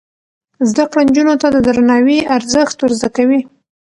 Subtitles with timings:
[0.69, 3.41] زده کړه نجونو ته د درناوي ارزښت ور زده کوي.